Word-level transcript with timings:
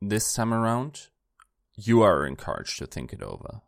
this 0.00 0.34
time 0.34 0.52
around, 0.52 1.08
you 1.76 2.02
are 2.02 2.26
encouraged 2.26 2.78
to 2.78 2.86
think 2.86 3.12
it 3.12 3.22
over. 3.22 3.62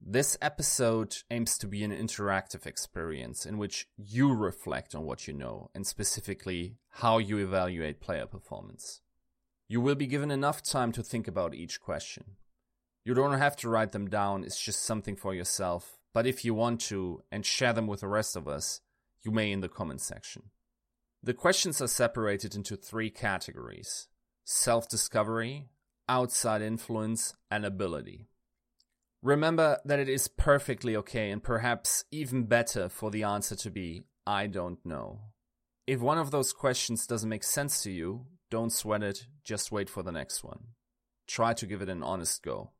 This 0.00 0.38
episode 0.40 1.16
aims 1.30 1.58
to 1.58 1.66
be 1.66 1.82
an 1.82 1.90
interactive 1.90 2.66
experience 2.66 3.44
in 3.44 3.58
which 3.58 3.88
you 3.96 4.32
reflect 4.32 4.94
on 4.94 5.04
what 5.04 5.26
you 5.26 5.34
know 5.34 5.70
and 5.74 5.86
specifically 5.86 6.76
how 6.90 7.18
you 7.18 7.38
evaluate 7.38 8.00
player 8.00 8.26
performance. 8.26 9.00
You 9.68 9.80
will 9.80 9.96
be 9.96 10.06
given 10.06 10.30
enough 10.30 10.62
time 10.62 10.92
to 10.92 11.02
think 11.02 11.26
about 11.26 11.54
each 11.54 11.80
question. 11.80 12.36
You 13.04 13.14
don't 13.14 13.38
have 13.38 13.56
to 13.56 13.68
write 13.68 13.92
them 13.92 14.08
down, 14.08 14.44
it's 14.44 14.60
just 14.60 14.82
something 14.82 15.16
for 15.16 15.34
yourself, 15.34 15.98
but 16.14 16.26
if 16.26 16.44
you 16.44 16.54
want 16.54 16.80
to 16.82 17.22
and 17.32 17.44
share 17.44 17.72
them 17.72 17.86
with 17.86 18.00
the 18.00 18.08
rest 18.08 18.36
of 18.36 18.46
us, 18.46 18.80
you 19.24 19.30
may 19.30 19.50
in 19.50 19.60
the 19.60 19.68
comments 19.68 20.06
section. 20.06 20.50
The 21.22 21.34
questions 21.34 21.82
are 21.82 21.88
separated 21.88 22.54
into 22.54 22.76
three 22.76 23.10
categories 23.10 24.08
self 24.48 24.88
discovery, 24.88 25.68
outside 26.08 26.62
influence, 26.62 27.34
and 27.50 27.66
ability. 27.66 28.28
Remember 29.22 29.78
that 29.84 29.98
it 29.98 30.08
is 30.08 30.26
perfectly 30.26 30.96
okay 30.96 31.30
and 31.30 31.42
perhaps 31.42 32.04
even 32.10 32.44
better 32.44 32.88
for 32.88 33.10
the 33.10 33.24
answer 33.24 33.54
to 33.56 33.70
be, 33.70 34.04
I 34.26 34.46
don't 34.46 34.78
know. 34.86 35.20
If 35.86 36.00
one 36.00 36.16
of 36.16 36.30
those 36.30 36.54
questions 36.54 37.06
doesn't 37.06 37.28
make 37.28 37.44
sense 37.44 37.82
to 37.82 37.90
you, 37.90 38.24
don't 38.50 38.72
sweat 38.72 39.02
it, 39.02 39.26
just 39.44 39.70
wait 39.70 39.90
for 39.90 40.02
the 40.02 40.12
next 40.12 40.42
one. 40.42 40.68
Try 41.26 41.52
to 41.52 41.66
give 41.66 41.82
it 41.82 41.90
an 41.90 42.02
honest 42.02 42.42
go. 42.42 42.70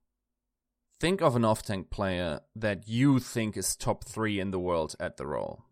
Think 0.99 1.21
of 1.21 1.37
an 1.37 1.45
off 1.45 1.63
tank 1.63 1.91
player 1.91 2.41
that 2.57 2.89
you 2.89 3.19
think 3.19 3.59
is 3.59 3.77
top 3.77 4.05
3 4.05 4.41
in 4.41 4.53
the 4.53 4.59
world 4.59 4.97
at 4.99 5.19
the 5.19 5.27
role. 5.27 5.68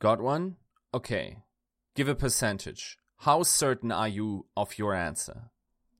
Got 0.00 0.20
one? 0.20 0.56
Okay. 0.94 1.38
Give 1.96 2.08
a 2.08 2.14
percentage. 2.14 2.98
How 3.18 3.42
certain 3.42 3.90
are 3.90 4.06
you 4.06 4.46
of 4.56 4.78
your 4.78 4.94
answer? 4.94 5.50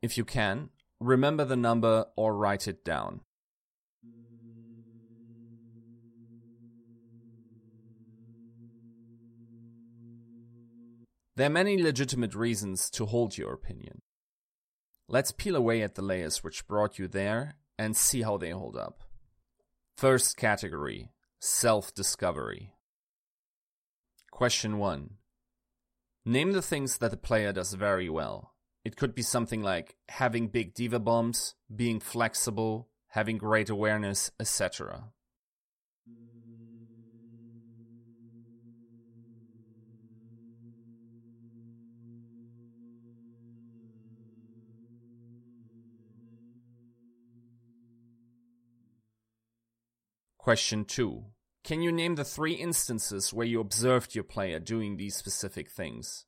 If 0.01 0.17
you 0.17 0.25
can, 0.25 0.71
remember 1.01 1.45
the 1.45 1.57
number 1.57 2.07
or 2.17 2.37
write 2.37 2.69
it 2.69 2.85
down. 2.85 3.23
There 11.35 11.47
are 11.47 11.51
many 11.51 11.81
legitimate 11.81 12.35
reasons 12.35 12.91
to 12.91 13.07
hold 13.07 13.37
your 13.37 13.53
opinion. 13.53 14.01
Let's 15.09 15.33
peel 15.33 15.57
away 15.57 15.83
at 15.83 15.95
the 15.97 16.03
layers 16.03 16.45
which 16.45 16.67
brought 16.67 16.99
you 16.99 17.09
there 17.09 17.55
and 17.79 17.97
see 17.97 18.23
how 18.23 18.37
they 18.37 18.51
hold 18.51 18.77
up. 18.77 19.03
First 19.97 20.37
category 20.37 21.11
self 21.41 21.95
discovery. 21.95 22.75
Question 24.39 24.79
1. 24.79 25.11
Name 26.25 26.53
the 26.53 26.63
things 26.63 26.99
that 26.99 27.11
the 27.11 27.17
player 27.17 27.53
does 27.53 27.73
very 27.73 28.09
well. 28.09 28.55
It 28.85 28.95
could 28.95 29.13
be 29.13 29.21
something 29.21 29.65
like 29.65 29.97
having 30.11 30.47
big 30.47 30.75
D.Va 30.75 31.01
bombs, 31.01 31.57
being 31.75 31.99
flexible, 31.99 32.89
having 33.09 33.37
great 33.37 33.69
awareness, 33.69 34.31
etc. 34.39 35.07
Question 50.39 50.85
2. 50.85 51.25
Can 51.65 51.83
you 51.83 51.93
name 51.93 52.15
the 52.15 52.25
three 52.25 52.55
instances 52.55 53.33
where 53.33 53.47
you 53.47 53.61
observed 53.61 54.15
your 54.15 54.25
player 54.25 54.59
doing 54.59 54.97
these 54.97 55.17
specific 55.17 55.71
things? 55.71 56.25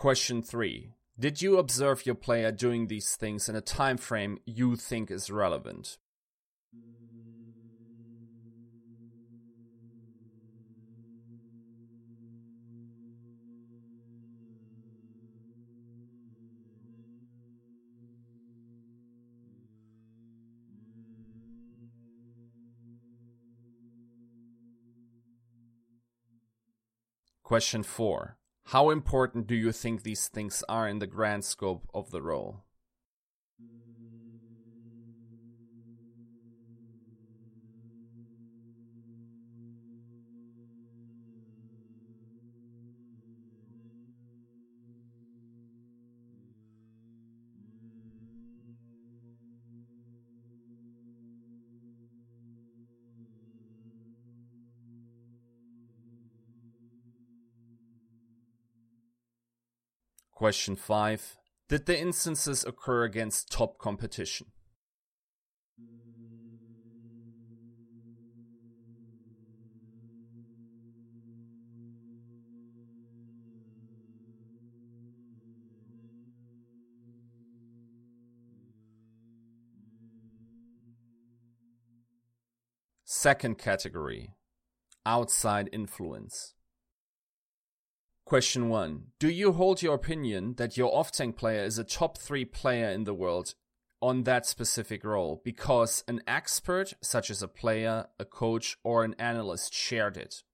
Question 0.00 0.40
3. 0.40 0.94
Did 1.18 1.42
you 1.42 1.58
observe 1.58 2.06
your 2.06 2.14
player 2.14 2.50
doing 2.50 2.86
these 2.86 3.16
things 3.16 3.50
in 3.50 3.54
a 3.54 3.60
time 3.60 3.98
frame 3.98 4.38
you 4.46 4.74
think 4.74 5.10
is 5.10 5.30
relevant? 5.30 5.98
Question 27.42 27.82
4. 27.82 28.38
How 28.64 28.90
important 28.90 29.46
do 29.46 29.54
you 29.54 29.72
think 29.72 30.02
these 30.02 30.28
things 30.28 30.62
are 30.68 30.88
in 30.88 31.00
the 31.00 31.06
grand 31.06 31.44
scope 31.44 31.88
of 31.92 32.10
the 32.10 32.22
role? 32.22 32.62
Question 60.40 60.74
5. 60.74 61.36
Did 61.68 61.84
the 61.84 62.00
instances 62.00 62.64
occur 62.64 63.04
against 63.04 63.52
top 63.52 63.76
competition? 63.76 64.46
Second 83.04 83.58
category 83.58 84.30
Outside 85.04 85.68
influence. 85.70 86.54
Question 88.30 88.68
1. 88.68 89.06
Do 89.18 89.28
you 89.28 89.50
hold 89.50 89.82
your 89.82 89.96
opinion 89.96 90.54
that 90.54 90.76
your 90.76 90.94
off 90.94 91.10
tank 91.10 91.36
player 91.36 91.64
is 91.64 91.78
a 91.78 91.82
top 91.82 92.16
3 92.16 92.44
player 92.44 92.88
in 92.88 93.02
the 93.02 93.12
world 93.12 93.56
on 94.00 94.22
that 94.22 94.46
specific 94.46 95.02
role 95.02 95.42
because 95.44 96.04
an 96.06 96.22
expert, 96.28 96.94
such 97.02 97.28
as 97.28 97.42
a 97.42 97.48
player, 97.48 98.06
a 98.20 98.24
coach, 98.24 98.78
or 98.84 99.02
an 99.02 99.16
analyst, 99.18 99.74
shared 99.74 100.16
it? 100.16 100.44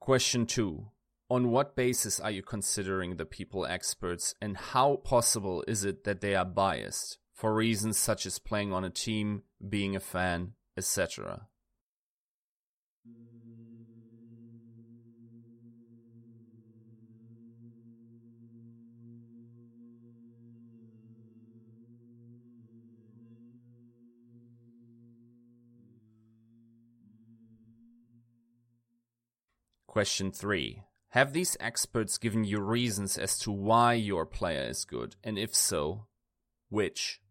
Question 0.00 0.46
2. 0.46 0.86
On 1.28 1.50
what 1.50 1.74
basis 1.74 2.20
are 2.20 2.30
you 2.30 2.42
considering 2.42 3.16
the 3.16 3.26
people 3.26 3.66
experts 3.66 4.34
and 4.40 4.56
how 4.56 4.96
possible 4.96 5.64
is 5.66 5.84
it 5.84 6.04
that 6.04 6.20
they 6.20 6.36
are 6.36 6.44
biased 6.44 7.18
for 7.32 7.54
reasons 7.54 7.98
such 7.98 8.26
as 8.26 8.38
playing 8.38 8.72
on 8.72 8.84
a 8.84 8.90
team, 8.90 9.42
being 9.68 9.96
a 9.96 10.00
fan, 10.00 10.52
etc.? 10.76 11.48
Question 29.96 30.30
3. 30.30 30.82
Have 31.12 31.32
these 31.32 31.56
experts 31.58 32.18
given 32.18 32.44
you 32.44 32.60
reasons 32.60 33.16
as 33.16 33.38
to 33.38 33.50
why 33.50 33.94
your 33.94 34.26
player 34.26 34.68
is 34.68 34.84
good? 34.84 35.16
And 35.24 35.38
if 35.38 35.54
so, 35.54 36.04
which? 36.68 37.22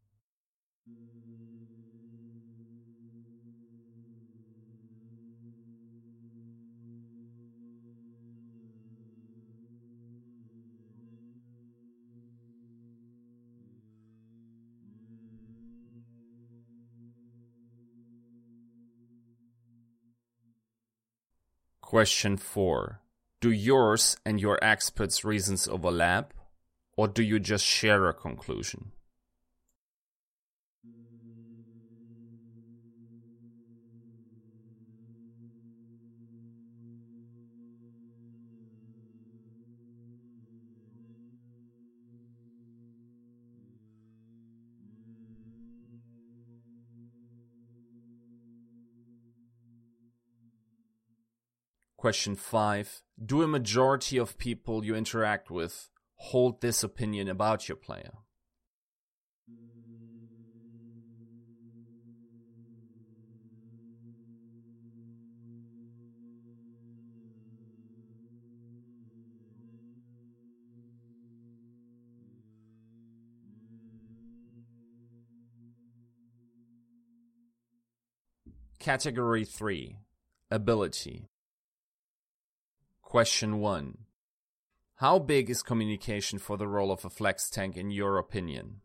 Question 21.85 22.35
4. 22.37 22.99
Do 23.41 23.51
yours 23.51 24.17
and 24.25 24.41
your 24.41 24.57
expert's 24.63 25.23
reasons 25.23 25.67
overlap, 25.67 26.33
or 26.97 27.07
do 27.07 27.21
you 27.21 27.39
just 27.39 27.63
share 27.63 28.09
a 28.09 28.13
conclusion? 28.13 28.91
Question 52.05 52.35
5. 52.35 53.01
Do 53.25 53.41
a 53.41 53.47
majority 53.47 54.19
of 54.19 54.37
people 54.37 54.85
you 54.85 54.95
interact 54.95 55.49
with 55.49 55.89
hold 56.17 56.61
this 56.61 56.83
opinion 56.83 57.27
about 57.27 57.67
your 57.67 57.75
player? 57.75 58.11
Category 78.77 79.43
3 79.43 79.97
Ability 80.51 81.29
Question 83.15 83.59
1. 83.59 83.97
How 84.95 85.19
big 85.19 85.49
is 85.49 85.63
communication 85.63 86.37
for 86.37 86.57
the 86.57 86.67
role 86.67 86.91
of 86.91 87.05
a 87.05 87.09
flex 87.09 87.49
tank 87.49 87.77
in 87.77 87.89
your 87.89 88.17
opinion? 88.17 88.81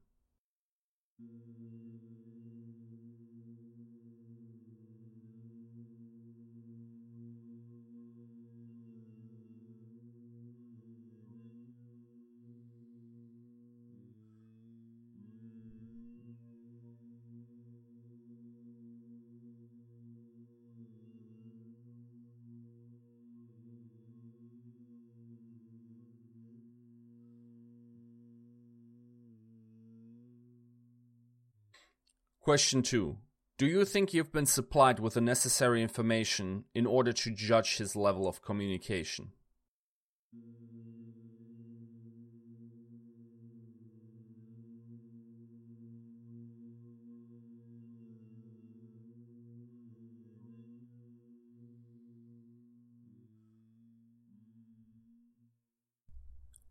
Question 32.40 32.82
2. 32.82 33.18
Do 33.58 33.66
you 33.66 33.84
think 33.84 34.14
you've 34.14 34.32
been 34.32 34.46
supplied 34.46 34.98
with 34.98 35.12
the 35.12 35.20
necessary 35.20 35.82
information 35.82 36.64
in 36.74 36.86
order 36.86 37.12
to 37.12 37.30
judge 37.30 37.76
his 37.76 37.94
level 37.94 38.26
of 38.26 38.40
communication? 38.40 39.32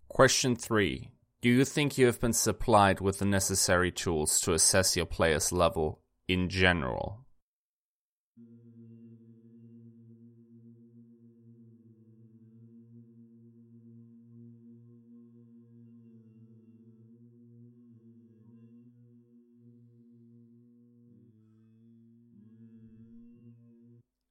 Question 0.07 0.55
3. 0.55 1.11
Do 1.41 1.47
you 1.47 1.63
think 1.63 1.97
you 1.97 2.05
have 2.07 2.19
been 2.19 2.33
supplied 2.33 2.99
with 2.99 3.19
the 3.19 3.25
necessary 3.25 3.93
tools 3.93 4.41
to 4.41 4.51
assess 4.51 4.97
your 4.97 5.05
player's 5.05 5.53
level 5.53 6.01
in 6.27 6.49
general? 6.49 7.25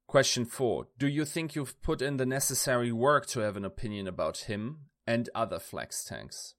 Question 0.05 0.45
4. 0.45 0.87
Do 0.99 1.07
you 1.07 1.25
think 1.25 1.55
you've 1.55 1.81
put 1.81 2.03
in 2.03 2.17
the 2.17 2.25
necessary 2.27 2.91
work 2.91 3.25
to 3.27 3.39
have 3.39 3.57
an 3.57 3.65
opinion 3.65 4.07
about 4.07 4.37
him 4.49 4.89
and 5.07 5.27
other 5.33 5.57
flex 5.57 6.03
tanks? 6.03 6.53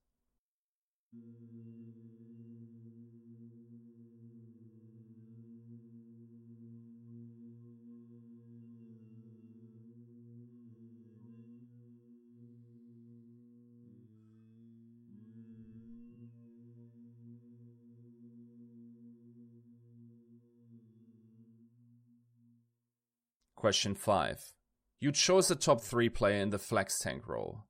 Question 23.60 23.94
5. 23.94 24.54
You 25.00 25.12
chose 25.12 25.50
a 25.50 25.54
top 25.54 25.82
3 25.82 26.08
player 26.08 26.40
in 26.40 26.48
the 26.48 26.58
flex 26.58 26.98
tank 26.98 27.28
role. 27.28 27.66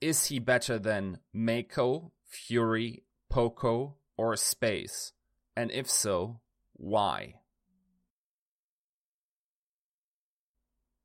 Is 0.00 0.26
he 0.26 0.38
better 0.38 0.78
than 0.78 1.18
Meko, 1.34 2.12
Fury, 2.36 3.02
Poko, 3.32 3.94
or 4.16 4.36
Space? 4.36 5.12
And 5.56 5.70
if 5.70 5.90
so, 5.90 6.40
why? 6.74 7.40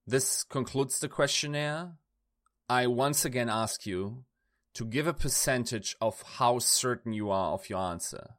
This 0.05 0.43
concludes 0.43 0.99
the 0.99 1.07
questionnaire. 1.07 1.93
I 2.67 2.87
once 2.87 3.23
again 3.23 3.49
ask 3.49 3.85
you 3.85 4.25
to 4.73 4.85
give 4.85 5.07
a 5.07 5.13
percentage 5.13 5.95
of 6.01 6.21
how 6.37 6.59
certain 6.59 7.13
you 7.13 7.29
are 7.29 7.53
of 7.53 7.69
your 7.69 7.79
answer. 7.79 8.35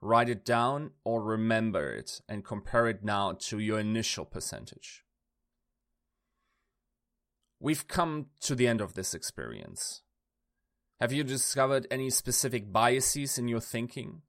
Write 0.00 0.28
it 0.28 0.44
down 0.44 0.90
or 1.04 1.22
remember 1.22 1.92
it 1.94 2.20
and 2.28 2.44
compare 2.44 2.88
it 2.88 3.04
now 3.04 3.32
to 3.32 3.58
your 3.58 3.78
initial 3.78 4.24
percentage. 4.24 5.04
We've 7.60 7.86
come 7.86 8.26
to 8.40 8.56
the 8.56 8.66
end 8.66 8.80
of 8.80 8.94
this 8.94 9.14
experience. 9.14 10.02
Have 11.02 11.12
you 11.12 11.24
discovered 11.24 11.88
any 11.90 12.10
specific 12.10 12.72
biases 12.72 13.36
in 13.36 13.48
your 13.48 13.58
thinking? 13.58 14.22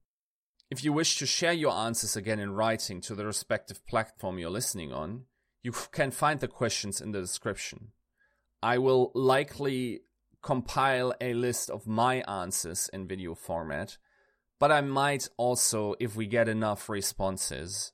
If 0.72 0.84
you 0.84 0.92
wish 0.92 1.20
to 1.20 1.28
share 1.28 1.54
your 1.54 1.72
answers 1.72 2.16
again 2.16 2.40
in 2.40 2.56
writing 2.56 3.00
to 3.02 3.14
the 3.14 3.28
respective 3.28 3.86
platform 3.86 4.40
you're 4.40 4.50
listening 4.50 4.92
on, 4.92 5.26
you 5.62 5.72
can 5.72 6.10
find 6.10 6.40
the 6.40 6.48
questions 6.48 7.00
in 7.00 7.12
the 7.12 7.22
description. 7.22 7.90
I 8.64 8.80
will 8.80 9.12
likely 9.14 10.00
compile 10.42 11.14
a 11.22 11.36
list 11.36 11.70
of 11.70 11.86
my 11.86 12.22
answers 12.22 12.90
in 12.92 13.08
video 13.08 13.36
format, 13.36 14.00
but 14.60 14.72
I 14.72 14.82
might 14.82 15.30
also, 15.38 15.94
if 16.00 16.16
we 16.16 16.26
get 16.26 16.50
enough 16.50 16.90
responses, 16.90 17.92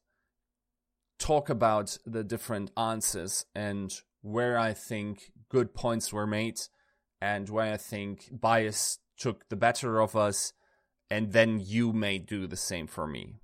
talk 1.17 1.49
about 1.49 1.97
the 2.05 2.23
different 2.23 2.71
answers 2.77 3.45
and 3.53 3.93
where 4.21 4.57
I 4.57 4.71
think 4.71 5.33
good 5.49 5.73
points 5.73 6.13
were 6.13 6.25
made 6.25 6.61
and 7.21 7.49
when 7.49 7.73
I 7.73 7.77
think 7.77 8.29
bias 8.31 8.99
took 9.17 9.49
the 9.49 9.55
better 9.55 9.99
of 9.99 10.15
us, 10.15 10.53
and 11.09 11.33
then 11.33 11.59
you 11.59 11.91
may 11.91 12.17
do 12.19 12.47
the 12.47 12.57
same 12.57 12.87
for 12.87 13.07
me. 13.07 13.41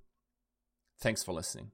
Thanks 1.00 1.24
for 1.24 1.34
listening. 1.34 1.72